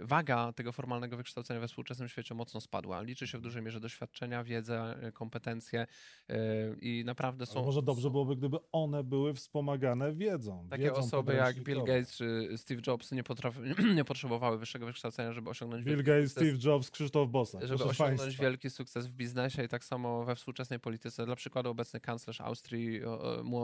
waga 0.00 0.52
tego 0.52 0.72
formalnego 0.72 1.16
wykształcenia 1.16 1.60
we 1.60 1.68
współczesnym 1.68 2.08
świecie 2.08 2.34
mocno 2.34 2.60
spadła. 2.60 3.02
Liczy 3.02 3.26
się 3.26 3.38
w 3.38 3.40
dużej 3.40 3.62
mierze 3.62 3.80
doświadczenia, 3.80 4.44
wiedzę, 4.44 4.96
e, 5.02 5.12
kompetencje 5.12 5.86
e, 6.28 6.36
i 6.80 7.04
naprawdę 7.04 7.46
są... 7.46 7.58
Ale 7.58 7.66
może 7.66 7.82
dobrze 7.82 8.10
byłoby, 8.10 8.36
gdyby 8.36 8.58
one 8.72 9.04
były 9.04 9.34
wspomagane 9.34 10.14
wiedzą. 10.14 10.66
Takie 10.70 10.82
wiedzą 10.82 10.96
osoby 10.96 11.34
jak 11.34 11.60
Bill 11.60 11.78
Gates 11.78 12.16
czy 12.16 12.48
Steve 12.56 12.80
Jobs 12.86 13.12
nie, 13.12 13.22
nie 13.94 14.04
potrzebowały 14.04 14.58
wyższego 14.58 14.86
wykształcenia, 14.86 15.32
żeby 15.32 15.50
osiągnąć... 15.50 15.84
Bill 15.84 16.02
Gates, 16.02 16.32
sukces, 16.32 16.48
Steve 16.48 16.70
Jobs, 16.70 16.90
Krzysztof 16.90 17.28
Bosak. 17.28 17.66
Żeby 17.66 17.84
osiągnąć 17.84 18.20
państwa. 18.20 18.42
wielki 18.42 18.70
sukces 18.70 19.06
w 19.06 19.12
biznesie 19.12 19.64
i 19.64 19.68
tak 19.68 19.84
samo 19.84 20.24
we 20.24 20.36
współczesnej 20.36 20.80
polityce. 20.80 21.26
Dla 21.26 21.36
przykładu 21.36 21.70
obecny 21.70 22.00
kanclerz 22.00 22.40
Austrii, 22.40 23.00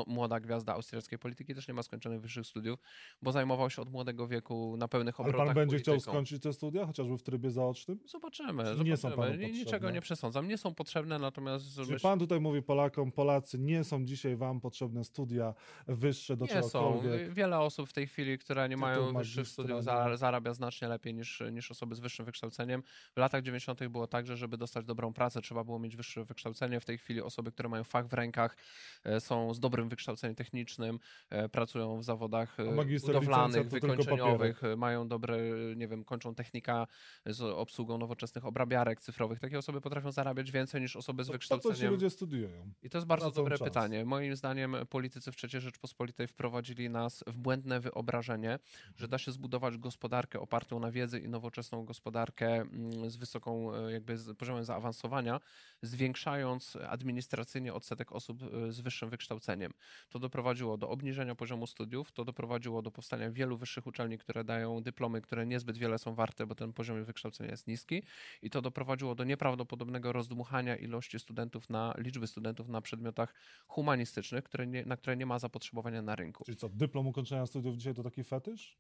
młoda 0.07 0.41
gwiazda 0.41 0.75
austriackiej 0.75 1.19
polityki 1.19 1.55
też 1.55 1.69
nie 1.69 1.75
ma 1.75 1.83
skończonych 1.83 2.21
wyższych 2.21 2.47
studiów, 2.47 2.79
bo 3.23 3.33
zajmował 3.33 3.71
się 3.71 3.83
od 3.83 3.91
młodego 3.91 4.29
wieku 4.29 4.77
na 4.79 4.89
pełnych 4.89 5.21
obrotach 5.21 5.41
Ale 5.41 5.49
pan 5.49 5.55
będzie 5.55 5.79
chciał 5.79 6.01
skończyć 6.11 6.43
te 6.43 6.53
studia, 6.53 6.87
chociażby 6.87 7.19
w 7.19 7.23
trybie 7.23 7.51
zaocznym? 7.51 7.99
Zobaczymy. 8.05 8.65
zobaczymy. 8.65 8.85
Nie 8.85 8.97
są 8.97 9.11
panu 9.11 9.37
Niczego 9.37 9.91
nie 9.91 10.01
przesądzam. 10.01 10.49
Nie 10.49 10.59
są 10.59 10.75
potrzebne, 10.75 11.19
natomiast... 11.19 11.79
Myśl... 11.79 12.01
pan 12.01 12.19
tutaj 12.19 12.41
mówi 12.41 12.63
Polakom, 12.63 13.13
Polacy, 13.13 13.59
nie 13.59 13.85
są 13.85 14.05
dzisiaj 14.05 14.37
wam 14.37 14.61
potrzebne 14.61 15.05
studia 15.05 15.55
wyższe 15.87 16.37
do 16.37 16.45
nie 16.45 16.51
czegokolwiek. 16.51 17.29
są. 17.29 17.35
Wiele 17.35 17.59
osób 17.59 17.89
w 17.89 17.93
tej 17.93 18.07
chwili, 18.07 18.39
które 18.39 18.69
nie 18.69 18.77
mają 18.77 19.13
wyższych 19.13 19.49
studiów, 19.49 19.85
zarabia 20.15 20.55
znacznie 20.55 20.89
lepiej 20.89 21.15
niż, 21.15 21.43
niż 21.53 21.71
osoby 21.71 21.95
z 21.95 22.01
wyższym 22.01 22.27
wykształceniem. 22.27 22.83
W 23.15 23.17
latach 23.17 23.43
90. 23.43 23.89
było 23.89 24.07
tak, 24.07 24.27
że 24.27 24.37
żeby 24.37 24.57
dostać 24.57 24.85
dobrą 24.85 25.13
pracę, 25.13 25.41
trzeba 25.41 25.65
było 25.65 25.79
mieć 25.79 25.97
wyższe 25.97 26.25
wykształcenie. 26.25 26.81
W 26.81 26.85
tej 26.85 26.99
chwili 26.99 27.23
osoby, 27.23 27.53
które 27.53 27.69
mają 27.69 27.85
fach 27.85 28.09
w 28.09 28.13
rękach, 28.13 28.57
e, 29.05 29.21
są 29.21 29.55
z 29.55 29.61
dobrym 29.61 29.89
wykształceniem 29.89 30.35
technicznym, 30.35 30.99
e, 31.31 31.49
pracują 31.49 31.99
w 31.99 32.05
zawodach 32.05 32.61
e, 32.61 32.85
budowlanych, 33.07 33.69
wykończeniowych, 33.69 34.63
mają 34.77 35.09
dobre, 35.09 35.39
nie 35.77 35.89
wiem, 35.89 35.96
wiem, 35.97 36.05
kończą 36.05 36.35
technika 36.35 36.87
z 37.27 37.41
obsługą 37.41 37.99
nowoczesnych 37.99 38.47
obrabiarek 38.47 39.01
cyfrowych. 39.01 39.41
Takie 39.41 39.59
osoby 39.59 39.81
potrafią 39.81 40.13
zarabiać 40.13 40.53
więcej 40.53 40.81
niż 40.81 40.97
osoby 40.97 41.25
z 41.25 41.29
wykształceniem. 41.29 41.73
Po 41.73 41.79
co 41.79 41.81
ci 41.81 41.87
ludzie 41.87 42.11
studiują? 42.11 42.73
I 42.83 42.91
to 42.91 42.99
jest 42.99 43.07
bardzo 43.09 43.31
dobre 43.31 43.59
czas. 43.59 43.69
pytanie. 43.69 44.05
Moim 44.05 44.37
zdaniem 44.37 44.77
politycy 44.91 45.33
w 45.33 45.37
III 45.45 45.61
Rzeczpospolitej 45.61 46.27
wprowadzili 46.27 46.91
nas 46.91 47.25
w 47.27 47.37
błędne 47.37 47.81
wyobrażenie, 47.81 48.59
że 48.97 49.09
da 49.09 49.19
się 49.19 49.33
zbudować 49.33 49.79
gospodarkę 49.79 50.41
opartą 50.41 50.81
na 50.81 50.91
wiedzy 50.91 51.21
i 51.21 51.29
nowoczesną 51.29 51.85
gospodarkę 51.85 52.47
mm, 52.47 53.11
z 53.11 53.17
wysoką 53.17 53.75
e, 53.75 53.93
jakby 53.93 54.19
z 54.19 54.37
poziomem 54.37 54.65
zaawansowania, 54.65 55.41
zwiększając 55.83 56.77
administracyjnie 56.89 57.75
odsetek 57.75 58.13
osób 58.13 58.43
e, 58.43 58.73
z 58.73 58.81
wyższym 58.81 59.11
wykształceniem. 59.11 59.73
To 60.09 60.19
doprowadziło 60.19 60.77
do 60.77 60.89
obniżenia 60.89 61.35
poziomu 61.35 61.67
studiów, 61.67 62.13
to 62.13 62.25
doprowadziło 62.25 62.83
do 62.83 62.91
powstania 62.91 63.31
wielu 63.31 63.57
wyższych 63.57 63.87
uczelni, 63.87 64.19
które 64.19 64.45
dają 64.45 64.83
dyplomy, 64.83 65.21
które 65.21 65.47
niezbyt 65.47 65.76
wiele 65.79 65.99
są 65.99 66.15
warte, 66.15 66.47
bo 66.47 66.55
ten 66.55 66.73
poziom 66.73 67.05
wykształcenia 67.05 67.51
jest 67.51 67.67
niski 67.67 68.03
i 68.43 68.51
to 68.51 68.63
doprowadziło 68.63 69.15
do 69.15 69.25
nieprawdopodobnego 69.25 70.13
rozdmuchania 70.13 70.77
ilości 70.77 71.19
studentów 71.19 71.71
na 71.71 71.95
liczby 71.99 72.27
studentów 72.27 72.69
na 72.69 72.81
przedmiotach 72.81 73.35
humanistycznych, 73.67 74.45
które 74.45 74.67
nie, 74.67 74.85
na 74.85 74.97
które 74.97 75.17
nie 75.17 75.27
ma 75.27 75.39
zapotrzebowania 75.39 76.03
na 76.03 76.17
rynku. 76.17 76.45
Czyli 76.45 76.57
co, 76.57 76.69
dyplom 76.69 77.07
ukończenia 77.07 77.47
studiów 77.47 77.77
dzisiaj 77.77 77.95
to 77.95 78.03
taki 78.03 78.25
fetysz? 78.25 78.79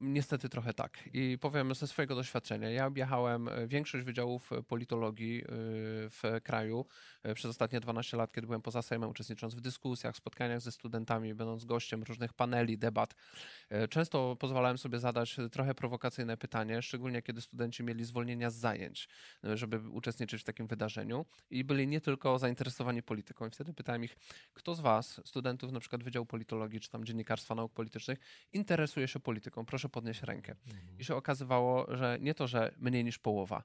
Niestety 0.00 0.48
trochę 0.48 0.74
tak. 0.74 1.08
I 1.12 1.38
powiem 1.40 1.74
ze 1.74 1.86
swojego 1.86 2.14
doświadczenia. 2.14 2.70
Ja 2.70 2.86
objechałem 2.86 3.48
e, 3.48 3.66
większość 3.66 4.04
wydziałów 4.04 4.52
e, 4.52 4.62
politologii 4.62 5.42
e, 5.42 5.46
w 6.10 6.22
kraju 6.42 6.86
przez 7.34 7.50
ostatnie 7.50 7.80
12 7.80 8.16
lat, 8.16 8.32
kiedy 8.32 8.46
byłem 8.46 8.62
poza 8.62 8.82
Sejmem, 8.82 9.10
uczestnicząc 9.10 9.54
w 9.54 9.60
dyskusjach, 9.60 10.16
spotkaniach 10.16 10.60
ze 10.60 10.72
studentami, 10.72 11.34
będąc 11.34 11.64
gościem 11.64 12.02
różnych 12.02 12.32
paneli, 12.32 12.78
debat. 12.78 13.14
Często 13.90 14.36
pozwalałem 14.36 14.78
sobie 14.78 14.98
zadać 14.98 15.36
trochę 15.52 15.74
prowokacyjne 15.74 16.29
pytanie, 16.36 16.82
szczególnie 16.82 17.22
kiedy 17.22 17.40
studenci 17.40 17.82
mieli 17.82 18.04
zwolnienia 18.04 18.50
z 18.50 18.54
zajęć, 18.54 19.08
żeby 19.42 19.90
uczestniczyć 19.90 20.40
w 20.40 20.44
takim 20.44 20.66
wydarzeniu 20.66 21.26
i 21.50 21.64
byli 21.64 21.88
nie 21.88 22.00
tylko 22.00 22.38
zainteresowani 22.38 23.02
polityką. 23.02 23.46
I 23.46 23.50
wtedy 23.50 23.74
pytałem 23.74 24.04
ich, 24.04 24.16
kto 24.54 24.74
z 24.74 24.80
Was, 24.80 25.20
studentów 25.24 25.72
na 25.72 25.80
przykład 25.80 26.02
Wydziału 26.02 26.26
Politologii 26.26 26.80
czy 26.80 26.90
tam 26.90 27.04
Dziennikarstwa 27.04 27.54
Nauk 27.54 27.72
Politycznych, 27.72 28.18
interesuje 28.52 29.08
się 29.08 29.20
polityką? 29.20 29.66
proszę 29.66 29.88
podnieść 29.88 30.22
rękę. 30.22 30.54
I 30.98 31.04
się 31.04 31.14
okazywało, 31.16 31.96
że 31.96 32.18
nie 32.20 32.34
to, 32.34 32.46
że 32.46 32.74
mniej 32.78 33.04
niż 33.04 33.18
połowa, 33.18 33.62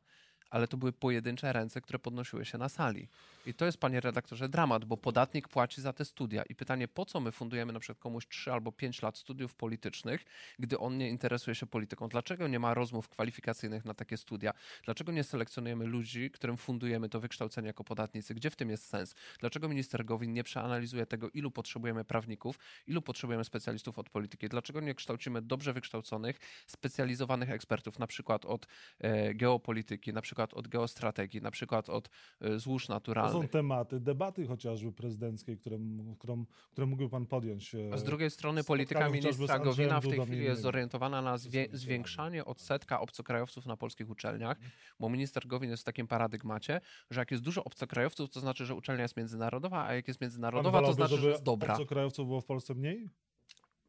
ale 0.49 0.67
to 0.67 0.77
były 0.77 0.93
pojedyncze 0.93 1.53
ręce, 1.53 1.81
które 1.81 1.99
podnosiły 1.99 2.45
się 2.45 2.57
na 2.57 2.69
sali. 2.69 3.07
I 3.45 3.53
to 3.53 3.65
jest, 3.65 3.77
panie 3.77 3.99
redaktorze, 3.99 4.49
dramat, 4.49 4.85
bo 4.85 4.97
podatnik 4.97 5.47
płaci 5.47 5.81
za 5.81 5.93
te 5.93 6.05
studia. 6.05 6.43
I 6.43 6.55
pytanie, 6.55 6.87
po 6.87 7.05
co 7.05 7.19
my 7.19 7.31
fundujemy 7.31 7.73
na 7.73 7.79
przykład 7.79 7.99
komuś 7.99 8.27
3 8.27 8.51
albo 8.51 8.71
5 8.71 9.01
lat 9.01 9.17
studiów 9.17 9.55
politycznych, 9.55 10.25
gdy 10.59 10.79
on 10.79 10.97
nie 10.97 11.09
interesuje 11.09 11.55
się 11.55 11.65
polityką? 11.65 12.07
Dlaczego 12.07 12.47
nie 12.47 12.59
ma 12.59 12.73
rozmów 12.73 13.09
kwalifikacyjnych 13.09 13.85
na 13.85 13.93
takie 13.93 14.17
studia? 14.17 14.53
Dlaczego 14.85 15.11
nie 15.11 15.23
selekcjonujemy 15.23 15.85
ludzi, 15.85 16.31
którym 16.31 16.57
fundujemy 16.57 17.09
to 17.09 17.19
wykształcenie 17.19 17.67
jako 17.67 17.83
podatnicy? 17.83 18.35
Gdzie 18.35 18.49
w 18.49 18.55
tym 18.55 18.69
jest 18.69 18.85
sens? 18.85 19.15
Dlaczego 19.39 19.69
minister 19.69 20.05
Gowin 20.05 20.33
nie 20.33 20.43
przeanalizuje 20.43 21.05
tego, 21.05 21.29
ilu 21.29 21.51
potrzebujemy 21.51 22.05
prawników, 22.05 22.59
ilu 22.87 23.01
potrzebujemy 23.01 23.43
specjalistów 23.43 23.99
od 23.99 24.09
polityki? 24.09 24.49
Dlaczego 24.49 24.81
nie 24.81 24.95
kształcimy 24.95 25.41
dobrze 25.41 25.73
wykształconych, 25.73 26.39
specjalizowanych 26.67 27.49
ekspertów, 27.49 27.99
na 27.99 28.07
przykład 28.07 28.45
od 28.45 28.67
e, 28.99 29.33
geopolityki, 29.33 30.13
na 30.13 30.21
przykład 30.21 30.34
od 30.39 30.67
geostrategii, 30.67 31.41
na 31.41 31.51
przykład 31.51 31.89
od 31.89 32.09
e, 32.41 32.59
złóż 32.59 32.89
naturalnych? 32.89 33.43
są 33.43 33.47
tematy, 33.47 33.99
debaty 33.99 34.47
chociażby 34.47 34.91
prezydenckiej, 34.91 35.57
które, 35.57 35.77
którą, 36.19 36.45
które 36.71 36.87
mógłby 36.87 37.09
pan 37.09 37.25
podjąć. 37.25 37.75
A 37.93 37.97
z 37.97 38.03
drugiej 38.03 38.31
strony 38.31 38.63
polityka 38.63 39.09
ministra 39.09 39.59
Gowina 39.59 40.01
w 40.01 40.07
tej 40.07 40.21
chwili 40.21 40.43
jest 40.43 40.61
zorientowana 40.61 41.21
na 41.21 41.37
zwie, 41.37 41.67
zwiększanie 41.73 42.45
odsetka 42.45 42.99
obcokrajowców 42.99 43.65
na 43.65 43.77
polskich 43.77 44.09
uczelniach, 44.09 44.57
bo 44.99 45.09
minister 45.09 45.47
Gowin 45.47 45.69
jest 45.69 45.83
w 45.83 45.85
takim 45.85 46.07
paradygmacie, 46.07 46.81
że 47.09 47.21
jak 47.21 47.31
jest 47.31 47.43
dużo 47.43 47.63
obcokrajowców, 47.63 48.29
to 48.29 48.39
znaczy, 48.39 48.65
że 48.65 48.75
uczelnia 48.75 49.03
jest 49.03 49.17
międzynarodowa, 49.17 49.85
a 49.85 49.93
jak 49.93 50.07
jest 50.07 50.21
międzynarodowa, 50.21 50.81
to 50.81 50.93
znaczy, 50.93 51.17
że 51.17 51.29
jest 51.29 51.43
dobra. 51.43 51.73
obcokrajowców 51.73 52.27
było 52.27 52.41
w 52.41 52.45
Polsce 52.45 52.75
mniej? 52.75 53.09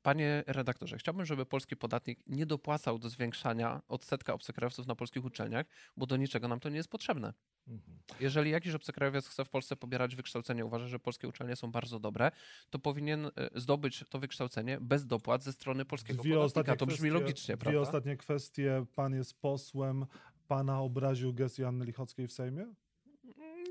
Panie 0.07 0.45
redaktorze, 0.47 0.99
chciałbym, 0.99 1.27
żeby 1.27 1.47
polski 1.47 1.77
podatnik 1.77 2.19
nie 2.27 2.47
dopłacał 2.47 2.99
do 2.99 3.09
zwiększania 3.09 3.83
odsetka 3.89 4.35
obcokrajowców 4.35 4.87
na 4.87 4.95
polskich 4.95 5.25
uczelniach, 5.25 5.67
bo 5.97 6.07
do 6.07 6.17
niczego 6.17 6.49
nam 6.49 6.61
to 6.61 6.69
nie 6.69 6.77
jest 6.77 6.89
potrzebne. 6.89 7.35
Mhm. 7.69 7.99
Jeżeli 8.21 8.51
jakiś 8.51 8.75
obcokrajowiec 8.75 9.29
chce 9.29 9.45
w 9.45 9.49
Polsce 9.49 9.77
pobierać 9.77 10.17
wykształcenie, 10.17 10.65
uważa, 10.65 10.87
że 10.87 10.99
polskie 10.99 11.29
uczelnie 11.29 11.57
są 11.57 11.73
bardzo 11.73 12.01
dobre, 12.01 12.31
to 12.71 12.79
powinien 12.79 13.27
e, 13.27 13.31
zdobyć 13.55 14.05
to 14.11 14.19
wykształcenie 14.19 14.79
bez 14.81 15.07
dopłat 15.07 15.43
ze 15.43 15.53
strony 15.53 15.85
polskiego 15.85 16.23
dwie 16.23 16.35
podatnika. 16.35 16.77
To 16.77 16.87
brzmi 16.87 17.11
logicznie, 17.11 17.55
dwie 17.55 17.57
prawda? 17.57 17.71
Dwie 17.71 17.81
ostatnie 17.81 18.17
kwestie. 18.17 18.87
Pan 18.95 19.15
jest 19.15 19.41
posłem. 19.41 20.07
Pana 20.49 20.81
obraził 20.81 21.35
gest 21.35 21.59
Joanny 21.59 21.85
Lichockiej 21.85 22.27
w 22.27 22.33
Sejmie? 22.33 22.67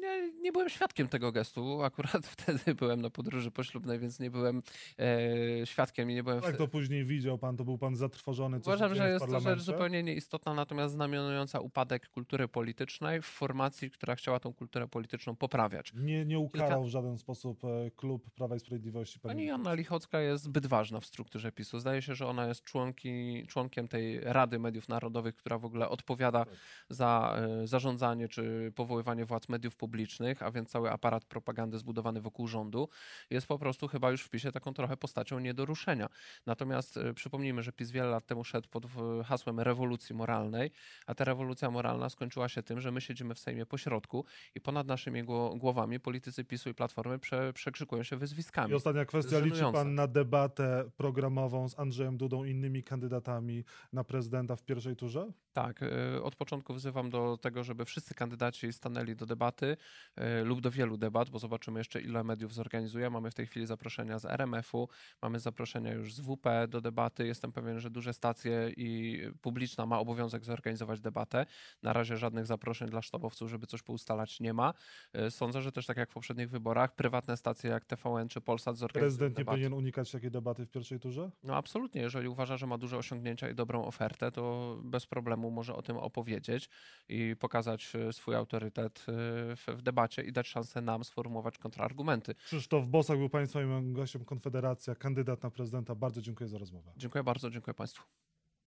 Nie, 0.06 0.32
nie 0.42 0.52
byłem 0.52 0.70
świadkiem 0.70 1.08
tego 1.08 1.32
gestu. 1.32 1.84
Akurat 1.84 2.28
wtedy 2.38 2.76
byłem 2.76 3.02
na 3.02 3.10
podróży 3.10 3.52
poślubnej, 3.52 4.00
więc 4.00 4.20
nie 4.20 4.32
byłem 4.32 4.62
e, 5.00 5.66
świadkiem 5.66 6.12
i 6.12 6.14
nie 6.14 6.24
byłem... 6.24 6.44
Jak 6.44 6.58
to 6.58 6.68
później 6.68 7.06
widział 7.06 7.38
pan? 7.38 7.58
To 7.58 7.64
był 7.64 7.78
pan 7.78 7.96
zatrwożony? 7.96 8.58
Uważam, 8.58 8.96
że 8.96 9.10
jest 9.10 9.26
to 9.26 9.40
rzecz 9.40 9.60
zupełnie 9.60 10.04
nieistotna, 10.04 10.54
natomiast 10.54 10.94
znamionująca 10.94 11.60
upadek 11.60 12.10
kultury 12.10 12.48
politycznej 12.48 13.22
w 13.22 13.26
formacji, 13.26 13.92
która 13.92 14.16
chciała 14.16 14.40
tą 14.40 14.54
kulturę 14.54 14.88
polityczną 14.88 15.36
poprawiać. 15.36 15.94
Nie, 15.94 16.26
nie 16.26 16.40
ukarał 16.40 16.68
Kilka... 16.68 16.82
w 16.82 16.88
żaden 16.88 17.18
sposób 17.18 17.66
e, 17.66 17.92
klub 17.92 18.30
Prawa 18.30 18.56
i 18.56 18.60
Sprawiedliwości. 18.60 19.20
Pani, 19.20 19.46
Joanna 19.46 19.74
Lichocka 19.74 20.20
jest 20.20 20.44
zbyt 20.44 20.66
ważna 20.66 21.00
w 21.00 21.06
strukturze 21.06 21.52
PiSu. 21.52 21.80
Zdaje 21.80 22.02
się, 22.02 22.16
że 22.16 22.28
ona 22.28 22.48
jest 22.48 22.64
członki, 22.64 23.46
członkiem 23.48 23.88
tej 23.88 24.20
Rady 24.20 24.60
Mediów 24.60 24.90
Narodowych, 24.90 25.36
która 25.36 25.58
w 25.58 25.66
ogóle 25.66 25.90
odpowiada 25.90 26.46
tak. 26.46 26.54
za 26.90 27.38
e, 27.38 27.68
zarządzanie 27.68 28.28
czy 28.28 28.72
powoływanie 28.76 29.26
władz 29.26 29.50
mediów 29.50 29.76
publicznych 29.76 29.95
publicznych, 29.96 30.44
a 30.44 30.52
więc 30.52 30.70
cały 30.70 30.92
aparat 30.92 31.26
propagandy 31.26 31.78
zbudowany 31.78 32.22
wokół 32.22 32.48
rządu, 32.48 32.90
jest 33.30 33.48
po 33.48 33.60
prostu 33.60 33.88
chyba 33.88 34.12
już 34.12 34.22
w 34.22 34.30
PiSie 34.30 34.52
taką 34.52 34.74
trochę 34.74 34.98
postacią 34.98 35.40
nie 35.40 35.54
do 35.54 35.66
ruszenia. 35.66 36.10
Natomiast 36.46 36.98
y, 36.98 37.14
przypomnijmy, 37.14 37.64
że 37.64 37.72
PiS 37.72 37.92
wiele 37.92 38.08
lat 38.08 38.26
temu 38.26 38.44
szedł 38.44 38.70
pod 38.70 38.86
hasłem 39.26 39.60
rewolucji 39.60 40.16
moralnej, 40.16 40.72
a 41.06 41.16
ta 41.16 41.24
rewolucja 41.24 41.72
moralna 41.72 42.10
skończyła 42.10 42.50
się 42.50 42.64
tym, 42.64 42.82
że 42.82 42.92
my 42.92 43.02
siedzimy 43.02 43.36
w 43.36 43.40
Sejmie 43.40 43.66
po 43.66 43.78
środku 43.78 44.26
i 44.56 44.62
ponad 44.62 44.88
naszymi 44.88 45.24
głowami 45.56 46.00
politycy 46.00 46.44
PiSu 46.44 46.70
i 46.70 46.74
Platformy 46.74 47.20
prze, 47.20 47.54
przekrzykują 47.54 48.04
się 48.04 48.18
wyzwiskami. 48.18 48.72
I 48.72 48.76
ostatnia 48.76 49.06
kwestia, 49.06 49.40
liczy 49.40 49.64
pan 49.74 49.96
na 49.96 50.08
debatę 50.08 50.92
programową 50.98 51.70
z 51.70 51.80
Andrzejem 51.80 52.18
Dudą 52.18 52.44
i 52.44 52.52
innymi 52.52 52.84
kandydatami 52.84 53.64
na 53.94 54.04
prezydenta 54.04 54.56
w 54.56 54.64
pierwszej 54.64 54.96
turze? 54.96 55.32
Tak, 55.54 55.82
y, 55.84 56.24
od 56.24 56.36
początku 56.36 56.74
wzywam 56.74 57.10
do 57.10 57.38
tego, 57.38 57.64
żeby 57.64 57.86
wszyscy 57.86 58.14
kandydaci 58.14 58.74
stanęli 58.74 59.16
do 59.16 59.26
debaty. 59.26 59.78
E, 60.16 60.44
lub 60.44 60.62
do 60.62 60.72
wielu 60.72 60.98
debat, 60.98 61.30
bo 61.30 61.40
zobaczymy 61.40 61.80
jeszcze 61.80 62.02
ile 62.02 62.24
mediów 62.24 62.54
zorganizuje. 62.54 63.10
Mamy 63.10 63.32
w 63.32 63.34
tej 63.34 63.48
chwili 63.48 63.66
zaproszenia 63.66 64.20
z 64.20 64.26
RMF-u, 64.26 64.90
mamy 65.22 65.40
zaproszenia 65.40 65.94
już 65.94 66.14
z 66.14 66.20
WP 66.20 66.68
do 66.68 66.82
debaty. 66.82 67.28
Jestem 67.28 67.52
pewien, 67.52 67.80
że 67.80 67.90
duże 67.90 68.14
stacje 68.14 68.72
i 68.78 69.22
publiczna 69.42 69.86
ma 69.86 70.00
obowiązek 70.00 70.46
zorganizować 70.46 71.02
debatę. 71.02 71.46
Na 71.84 71.94
razie 71.94 72.18
żadnych 72.18 72.46
zaproszeń 72.46 72.90
dla 72.90 73.02
sztabowców, 73.02 73.50
żeby 73.50 73.68
coś 73.68 73.82
poustalać 73.82 74.40
nie 74.40 74.54
ma. 74.54 74.74
E, 75.14 75.32
sądzę, 75.32 75.62
że 75.62 75.72
też 75.72 75.86
tak 75.86 75.98
jak 75.98 76.12
w 76.12 76.14
poprzednich 76.14 76.50
wyborach, 76.50 76.96
prywatne 76.96 77.38
stacje 77.38 77.70
jak 77.70 77.86
TVN 77.86 78.28
czy 78.28 78.42
Polsat 78.42 78.78
zorganizują 78.78 79.06
Prezydent 79.06 79.38
nie 79.38 79.46
powinien 79.46 79.74
unikać 79.74 80.12
takiej 80.12 80.32
debaty 80.32 80.66
w 80.66 80.72
pierwszej 80.72 81.00
turze? 81.00 81.32
No 81.44 81.56
absolutnie. 81.56 82.02
Jeżeli 82.02 82.28
uważa, 82.28 82.58
że 82.58 82.68
ma 82.68 82.78
duże 82.78 82.98
osiągnięcia 82.98 83.50
i 83.50 83.56
dobrą 83.56 83.86
ofertę, 83.86 84.32
to 84.32 84.78
bez 84.84 85.06
problemu 85.06 85.52
może 85.52 85.76
o 85.76 85.82
tym 85.82 85.98
opowiedzieć 85.98 86.70
i 87.10 87.36
pokazać 87.40 87.94
e, 87.96 88.14
swój 88.14 88.36
autorytet 88.36 89.06
w, 89.08 89.75
w 89.76 89.82
debacie 89.82 90.24
i 90.24 90.32
dać 90.32 90.48
szansę 90.48 90.82
nam 90.82 91.04
sformułować 91.04 91.58
kontrargumenty. 91.58 92.36
Krzysztof 92.36 92.88
Bosak 92.88 93.18
był 93.18 93.30
Państwa 93.30 93.62
i 93.62 93.66
moim 93.66 93.94
gościem 93.94 94.26
Konfederacja, 94.26 94.96
kandydat 94.96 95.44
na 95.44 95.50
prezydenta. 95.50 95.96
Bardzo 95.96 96.22
dziękuję 96.22 96.48
za 96.48 96.58
rozmowę. 96.58 96.92
Dziękuję 96.98 97.24
bardzo, 97.24 97.50
dziękuję 97.50 97.74
Państwu. 97.74 98.04